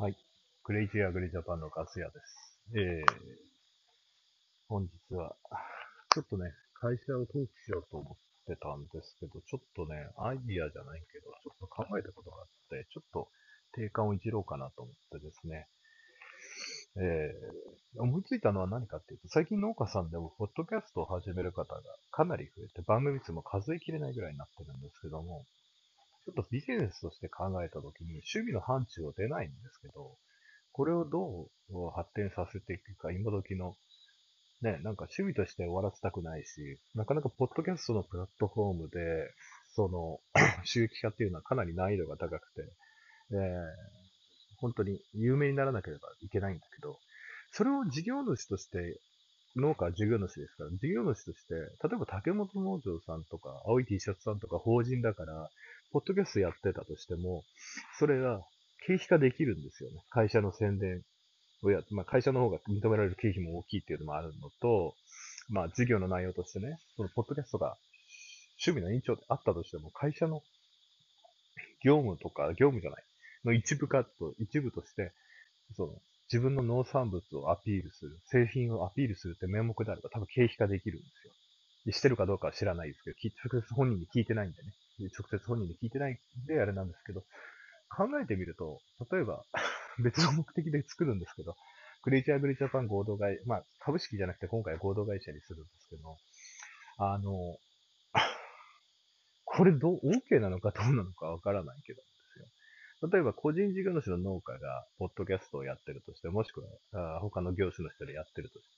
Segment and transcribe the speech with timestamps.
[0.00, 0.16] はい。
[0.64, 2.56] クレイジーアグリジャパンのガス屋です。
[2.72, 3.04] えー、
[4.66, 5.36] 本日は、
[6.14, 8.16] ちょっとね、会社を登記しようと思っ
[8.48, 13.28] てたんですけど、ちょっとね、アイディアじゃないけど、ちょっと考えたことがあって、ちょっと
[13.76, 15.68] 定款をいじろうかなと思ってですね、
[16.96, 25.44] えー、思いついたのは何かっていうと、最近農家さんでも、ポッドキャストを始める方がかなり増えて、番組数も数えきれないぐらいになってるんですけども、
[26.24, 30.16] ちょっとビジネスとして考えたときに、趣味の範疇を出ないんですけど、
[30.72, 33.76] これをどう発展させていくか、今時の、
[34.62, 38.98] ね、なんか趣味として終わらせたくないし、なかなかポッドキャストのプラットフォームで、
[39.74, 40.20] その、
[40.64, 42.62] 収益化っていうのはかなり難易度が高くて、
[43.32, 43.38] えー、
[44.58, 46.98] 本当に有名にならなければいけないんだけど、
[47.52, 49.00] それを事業主として
[49.56, 55.50] 農家は事業主ですから、事業主として、例えば竹本農場さんとか、青い T シャツさんとか法人だから、
[55.92, 57.44] ポッドキャストやってたとしても、
[57.98, 58.40] それが
[58.86, 60.04] 経費化できるんですよね。
[60.10, 61.02] 会社の宣伝
[61.62, 64.94] をやまあ、会社の方が認められる経費も大きいっていうのもあるのと、
[65.48, 67.76] まあ、事業の内容としてね、そのポッドキャストが
[68.64, 70.42] 趣味の延長であったとしても、会社の
[71.84, 73.04] 業務とか、業務じゃない、
[73.44, 75.12] の一部カット、一部として、
[75.76, 75.92] その、
[76.32, 81.32] 自分の農産物をアピールする、製品をアピールするって名目であれば多分経費化できるんですよ。
[81.88, 84.72] してるかどうかは知らないですけど、直接本人に聞いてないんでね。
[85.18, 87.22] 直接本人に聞いてないんであれなんですけど、
[87.88, 89.44] 考えてみると、例えば
[90.04, 91.56] 別の目的で作るんですけど、
[92.02, 96.16] クレイジーグリージャパン合同会、まあ株式じゃなくて今回合同会社にするんですけど、
[96.98, 97.58] あの、
[99.44, 102.02] これどう、OK なのかどうなのかわからないけど。
[103.08, 106.60] 例えば個人事業主の農家がポッドキャストをやってるとして、もしく
[106.92, 108.76] は他の業種の人でやってるとして、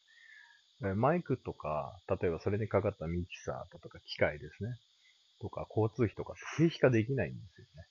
[0.96, 4.70] マイクとか、例えばそれにかかったミキサーとか機械ですね。
[5.40, 7.86] とか交通費とか経費化できないんですよね。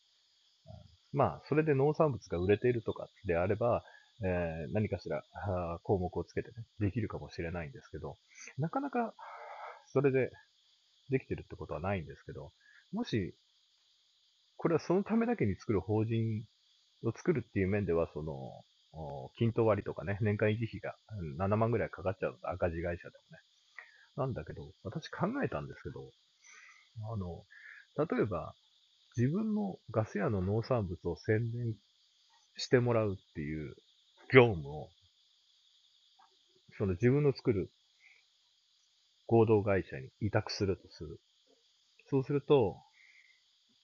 [1.13, 3.83] まあ、それで農産物が売れているとかであれば、
[4.23, 5.23] えー、何かしら
[5.83, 8.17] 項目をつけてね、できるかもしれないんですけど、
[8.57, 9.13] なかなか
[9.87, 10.31] それで
[11.09, 12.53] できてるってことはないんですけど、
[12.93, 13.35] もし、
[14.55, 16.45] これはそのためだけに作る法人
[17.03, 18.63] を作るっていう面では、その、
[19.37, 20.95] 均等割とかね、年間維持費が
[21.37, 23.39] 7万ぐらいかかっちゃう赤字会社でもね。
[24.17, 26.11] なんだけど、私考えたんですけど、
[27.11, 27.45] あの、
[27.97, 28.53] 例えば、
[29.17, 31.75] 自分のガス屋の農産物を宣伝
[32.57, 33.75] してもらうっていう
[34.33, 34.89] 業務を、
[36.77, 37.71] その自分の作る
[39.27, 41.19] 合同会社に委託するとする。
[42.09, 42.77] そうすると、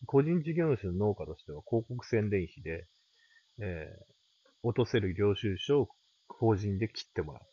[0.06, 2.88] 個人事業主の農家としては広告宣伝費で、
[3.60, 4.17] えー、
[4.64, 5.90] 落とせる領収書を
[6.28, 7.44] 法人で切ってもらう。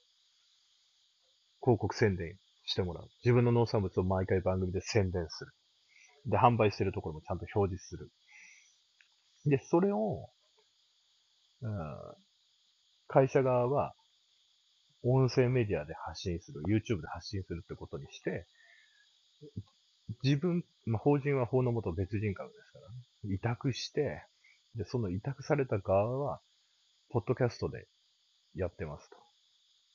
[1.62, 3.08] 広告宣伝してもらう。
[3.24, 5.52] 自分の農産物を毎回番組で宣伝する。
[6.26, 8.10] で、販売してるところもちゃんと表示する。
[9.46, 10.28] で、それを、
[11.62, 11.70] うん、
[13.06, 13.94] 会社側は、
[15.02, 18.46] 音声メディアで発信する、YouTube で発信するってことにして、
[20.22, 23.34] 自分、まあ、法人は法のもと別人格ですからね。
[23.34, 24.22] 委託して、
[24.76, 26.40] で、その委託された側は、
[27.14, 27.86] ポッドキャストで
[28.56, 29.16] やってますと。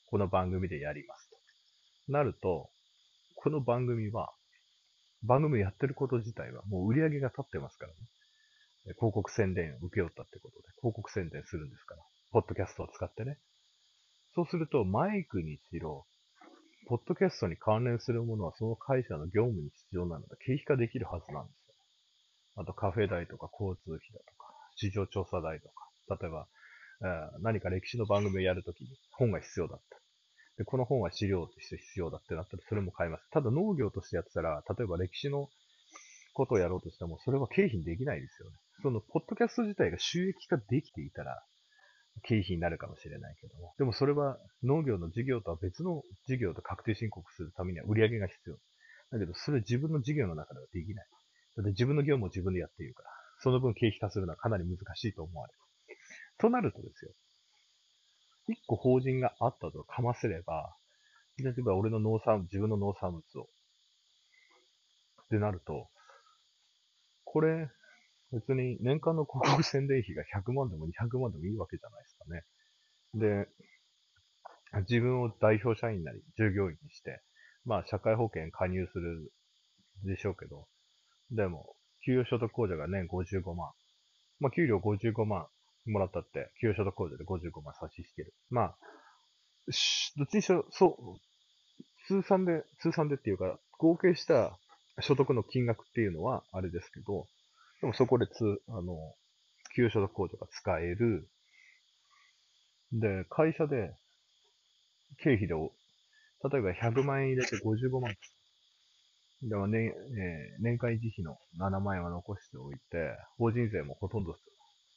[0.06, 1.36] この番組でやりますと。
[2.08, 2.70] なると、
[3.36, 4.32] この番組は、
[5.22, 8.94] 番組やってること自体はもう売り上げが立ってますからね。
[8.96, 12.02] 広告宣伝受け負ったってことで、広告宣伝するんですから。
[12.32, 13.36] ポッドキャストを使ってね。
[14.34, 16.06] そうすると、マイクにしろ、
[16.88, 21.74] ポッドキャストに関連するものはその会社の業務に必要なので、経費化できるはずなんですよ。
[22.56, 26.48] あと、カフェ代とか交通費だとか、市場調査代とか、例えば、
[27.40, 29.98] 何か歴史の番組をやるときに本が必要だった。
[30.58, 33.30] で、この本は資料として必要だってなったら、それも買います。
[33.30, 35.48] ただ農業としてやってたら、例えば歴史の
[36.34, 38.56] ことをやろうとしても、それは経費にできないですよね。
[38.82, 41.42] その、ポッドキャスト自体が収益化できていたら、
[42.22, 43.72] 経費になるかもしれないけども。
[43.78, 48.56] でもそれは農業の事業とは別の事業と確定申告するためには売り上げが必要。
[49.12, 51.06] だけど、それ自分の事業の中ではできない。
[51.56, 53.10] だって自分の業務を自分でやっているから。
[53.42, 55.58] その分経費化するのはかなり難しいと思われる。
[56.40, 57.12] となるとですよ。
[58.48, 60.74] 一個法人があったとかませれば、
[61.38, 63.48] 例えば俺の農産、自分の農産物を。
[65.24, 65.88] ってなると、
[67.24, 67.70] これ、
[68.32, 72.42] 別に年間の広告宣伝費が100万でも200万でもいいわけじゃないですかね。
[73.14, 73.48] で、
[74.88, 77.22] 自分を代表社員なり従業員にして、
[77.64, 79.32] まあ社会保険加入する
[80.04, 80.68] でしょうけど、
[81.30, 83.70] でも、給与所得控除が年55万。
[84.38, 85.46] まあ給料55万
[85.86, 88.34] もらったって、給与所得控除で55万差し引ける。
[88.50, 88.76] まあ、
[90.16, 91.18] どっちにしろ、そう、
[92.06, 94.58] 通算で、通算でっていうか、合計した
[95.00, 97.26] 所得の金額っていうのはあれですけど、
[97.80, 99.14] でもそこでつ、あの、
[99.74, 101.28] 給与所得控除が使える。
[102.92, 103.94] で、会社で、
[105.18, 108.14] 経費で、例えば100万円入れて55万。
[109.42, 114.34] でも年、えー、年間維持費の7万円は残しておいて、法人税もほとんど、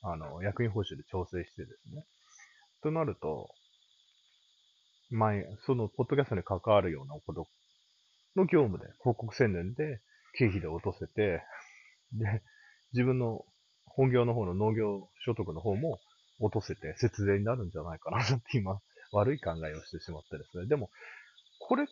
[0.04, 2.06] あの、役員報酬で調整してですね。
[2.82, 3.50] となると、
[5.10, 7.48] 前、その、ポッドキャストに関わるようなこと
[8.36, 10.02] の業務で、広告宣伝で、
[10.38, 11.42] 経費で落とせて、
[12.14, 12.42] で、
[12.94, 13.46] 自分の
[13.86, 16.00] 本業の方の農業所得の方も
[16.40, 18.80] 落とせて節税になるんじゃないかなって今、
[19.14, 20.68] 悪い考えをしてしまってですね。
[20.68, 20.90] でも、
[21.60, 21.88] これっ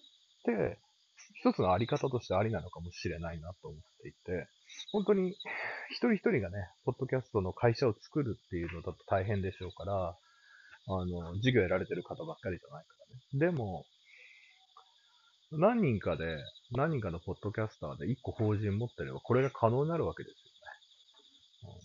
[0.46, 0.80] て、
[1.36, 4.48] 一つのあり方としてありなのかもしれないなと思っていて、
[4.92, 5.32] 本当に
[5.90, 10.18] 一人一人がね、ポッドキャストの会社を作るっていうのだと大変でしょうから、
[10.88, 13.52] あの、事業やられてる方ばっかりじゃないからね。
[13.52, 13.86] でも、
[15.52, 16.38] 何人かで、
[16.72, 20.34] 何人かのポッドキャスターで一個法人持ってれば、これが可能になるわけです
[21.68, 21.82] よね。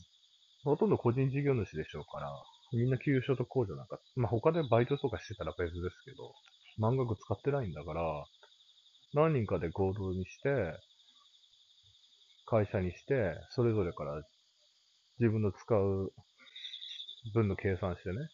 [0.65, 2.31] うん、ほとんど個人事業主でしょうから、
[2.73, 6.33] みんな給与所得控除なんか、まあ、他でバイトとかしてたら別ですけど、
[6.79, 8.03] 満額使ってないんだから、
[9.17, 10.77] 何人かで合同にして、
[12.45, 14.23] 会社にして、それぞれから
[15.19, 16.13] 自分の使う
[17.33, 18.29] 分の計算してね、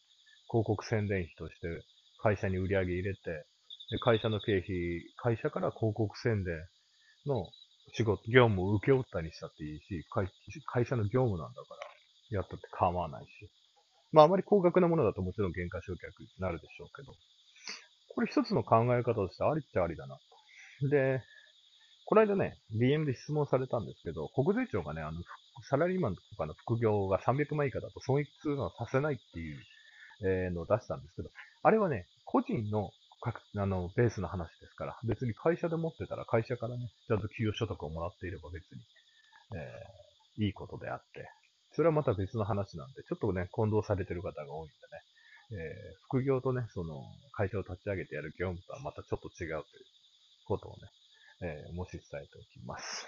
[0.50, 1.68] 広告宣伝費として
[2.18, 3.20] 会社に売り上げ入れて、
[3.90, 4.66] で会社の経費、
[5.16, 6.58] 会社から広告宣伝
[7.26, 7.46] の
[7.94, 11.76] 仕事、業務を請け負ったりしたっていいし、会社の業務なんだか
[12.32, 13.30] ら、やったって構わないし。
[14.10, 17.14] まあ、あまり高額なものだともちろん原価償却になるでしょうけど、
[18.14, 20.18] これ一つの考え方としてありっちゃありだな。
[20.88, 21.22] で、
[22.06, 25.22] この間ね、DM で質問されたんですけど、国税庁がね、あの、
[25.68, 29.60] サラリーマンとかの副業が300万以下だと損益通のさせないっていう、
[30.24, 31.30] え、のを出したんですけど、
[31.62, 32.90] あれはね、個人の
[33.56, 38.82] あの、ベースの話ですから、別に会社で持ってたら会社からね、ちゃんと給与所得をもらっていれば別に、
[39.54, 41.30] えー、いいことであって、
[41.70, 44.72] それはまた別の話なんで、ちょっとね、混同されてる方が多いん
[45.48, 47.00] でね、えー、副業とね、その、
[47.32, 49.84] 会社を立ち上げてやる業務とはまたちょっと違うという。
[50.52, 50.88] ことをね、
[51.68, 53.06] えー、もし伝えておきます。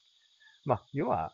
[0.64, 1.32] まあ、要は、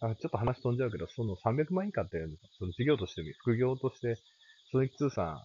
[0.00, 4.16] あちょっと話飛んじゃうけど、その300万以下っていう、その事業として副業として、
[4.70, 5.42] 損益通算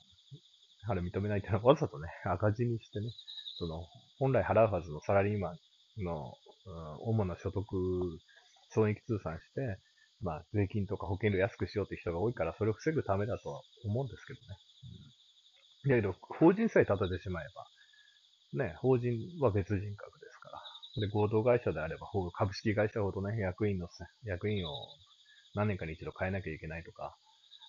[0.88, 3.10] あれ認めないっていうのはわざとね、 赤字にしてね、
[3.58, 3.88] その、
[4.20, 6.34] 本来払うはずのサラリーマンの、
[6.66, 7.66] うん、主な所得、
[8.70, 9.80] 損益通算して、
[10.22, 14.46] まあ、税金とか保険料安くしようって人が多いから、それを防ぐためだとは思うんですけどね。
[15.84, 17.66] うん、だけど、法人さえ立ててしまえば、
[18.54, 20.62] ね、法人は別人格ですから。
[21.02, 23.88] で、合同会社であれば、株式会社ほどね、役員の、
[24.26, 24.88] 役員を
[25.56, 27.18] 何年かに一度変えなきゃいけないとか、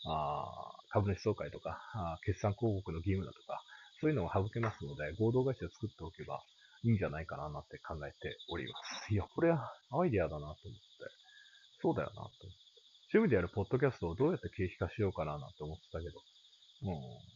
[0.06, 0.44] あ
[0.90, 3.62] 株主総会とかあ、決算広告の義務だとか、
[4.00, 6.44] そういうのを省けますので、合同会社を作っておけば
[6.84, 8.74] いいんじゃないかななんて考えておりま
[9.08, 9.12] す。
[9.12, 10.68] いや、これはアイディアだなと思って、
[11.80, 12.64] そうだよなと思って。
[13.14, 16.20] 趣味でやるポッドキャストをどうやって経費化しようかななんて思ってたけど、
[16.84, 17.33] うん。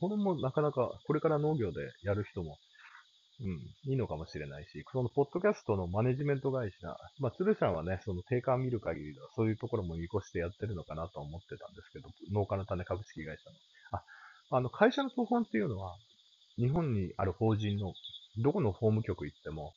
[0.00, 2.58] それもなかなか、これから農業でやる人も
[3.40, 13.56] うん、いいのかもしれないし、そのポッドキャストのマネジメント会社、まあ、鶴さんはね、その定価を見る限りでは、そういうところも見越してやってるのかなと思ってたんですけど、農家の種株式会社の。
[13.98, 15.96] あ、あの、会社の当本っていうのは、
[16.56, 17.92] 日本にある法人の、
[18.38, 19.74] どこの法務局行っても、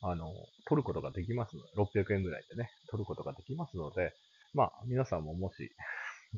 [0.00, 0.32] あの、
[0.66, 4.14] 取ることができますので、600円ぐらいでね、取ることができますので、
[4.54, 5.70] まあ、皆さんももし、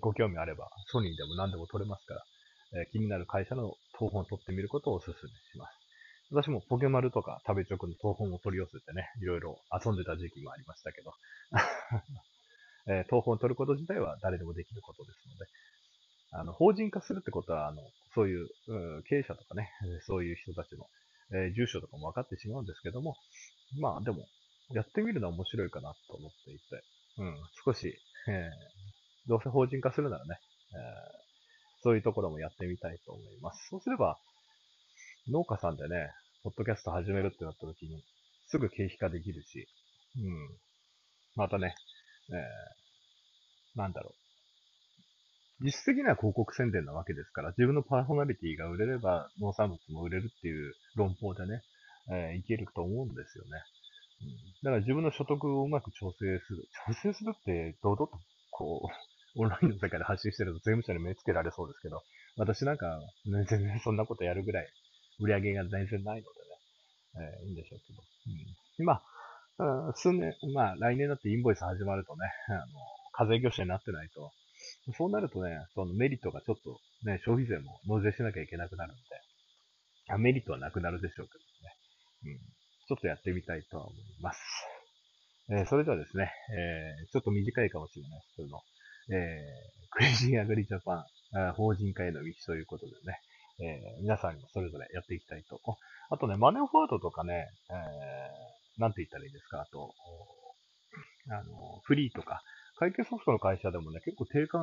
[0.01, 2.25] ご興味あれば、ソニーでも何でも取れますから、
[2.75, 5.85] え、気になる会社の当本を取ってみることをお勧めします。
[6.31, 11.13] 私もポケマルとか食べチョクの東本を取り寄せてね、いろいろ遊んでた時期もありましたけど、
[12.89, 15.47] えー、東本を取ること自体は誰でもできることですので、
[16.33, 17.81] あの、法人化するってことは、あの、
[18.15, 18.49] そういう、
[18.99, 19.71] う、経営者とかね、
[20.03, 20.89] そういう人たちの、
[21.33, 23.17] えー、住所とかも分かってしまうんですけども、
[23.79, 24.27] まあでも、
[24.71, 26.85] やってみるのは面白いかなと思っていて、
[27.19, 27.97] うん、少し、
[28.29, 30.41] えー、どうせ法人化するならね、
[30.73, 31.24] えー、
[31.85, 33.69] そういうところもやってみたいと思います。
[33.69, 34.19] そうすれば、
[35.31, 36.11] 農家さんでね、
[36.43, 38.03] ポッドキャスト始めるってなった時に、
[38.47, 39.69] すぐ経費化できるし、
[40.17, 40.57] うん。
[41.37, 41.75] またね、
[42.31, 44.15] えー、なんだろ
[45.61, 45.65] う。
[45.65, 51.63] 実質的には広告宣伝なわけですから、自分のパーソナリティが売れれば農産物も売れるっていう論法でね、
[52.11, 53.51] えー、いけると思うんですよね。
[54.23, 54.29] うん、
[54.63, 56.67] だから自分の所得をうまく調整する。
[56.87, 58.11] 調整するって、堂々と、
[58.51, 62.03] こう、オンラインの世界で発信してると税務署に目つけられそうですけど、
[62.37, 64.67] 私なんか、ね、全然そんなことやるぐらい
[65.21, 68.03] 売り上げが全然ないのでね、えー、いいんでしょうけど。
[68.79, 72.67] うん、まあ、数年、まあ来年だってインボイス始まるとね、あの、
[73.13, 74.33] 課税業者になってないと、
[74.97, 81.39] そうなるとね、そのメリットがちょっとね、消費税も納税しなきゃいけなくなるんで、メリットはなくなるでしょうけ
[82.27, 82.35] どね。
[82.35, 82.39] うん。
[82.87, 84.41] ちょっとやってみたいとは思います。
[85.51, 88.61] えー、それではですね、えー、ちょっと短いかもしれないですけど、
[89.11, 91.07] えー、クレイジーアグリジャパ
[91.39, 93.21] ン、法人化への道ということでね、
[93.61, 95.61] えー皆さんにもそれぞれやっていきたいと。
[96.11, 99.95] あとね、マネーフォワードとかね、えーなんて言ったらいいですか、あと、
[101.31, 102.43] あの、フリーとか、
[102.77, 104.63] 会計ソフトの会社でもね、結構定款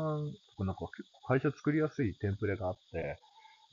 [0.57, 3.17] とかなんか結構会社作りやすいテンプレがあって、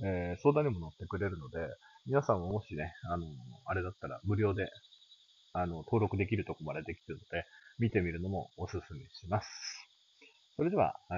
[0.04, 1.58] えー相談にも乗ってくれるので、
[2.06, 3.26] 皆さんももしね、あの、
[3.66, 4.68] あれだったら無料で、
[5.52, 7.44] あの、登録できるとこまでできてるので、
[7.78, 9.87] 見てみるのもおすすめします。
[10.58, 11.14] それでは、あ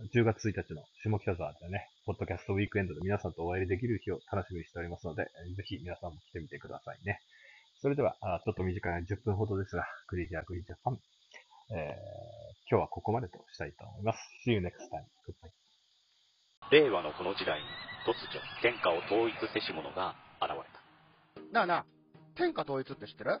[0.00, 7.20] ー10月1日の下北沢でね、ポッドキャストウィークエンドで皆さんとお会いできる日を楽しみにしておりますので、えーぜひ皆さんも来てみてくださいね。
[7.82, 10.98] それでは、ちょっと短い10分ほどですが、クリージャークリージャーファン、
[11.76, 14.18] えー今日はここまでとしたいと思います。
[14.46, 15.04] See you next time.
[15.28, 15.52] Goodbye.
[16.70, 17.66] 令和のこの時代に
[18.08, 20.56] 突如天下を統一せし者が現れ
[21.44, 21.86] たなあなあ、
[22.36, 23.40] 天下統一って知ってる？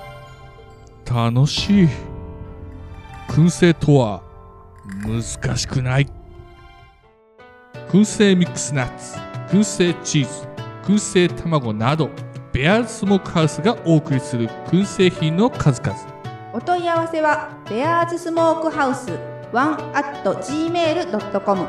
[1.13, 1.87] 楽しい。
[3.27, 4.21] 燻製とは
[5.03, 6.07] 難しくない。
[7.89, 9.17] 燻製ミックスナッツ
[9.49, 10.47] 燻製チーズ
[10.83, 12.09] 燻製卵など
[12.53, 15.97] ベアーズスモークハウスがお送りする燻製品の数々。
[16.53, 19.19] お問い合わせはベアーズスモークハウス
[19.51, 21.67] ワンアット gmail.com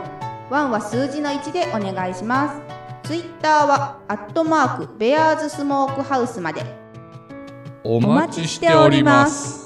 [0.51, 3.09] ワンは数字の1でお願いします。
[3.09, 6.82] ツイッターはアットマークベアーズスモークハウスまで。
[7.85, 9.62] お待ちしております。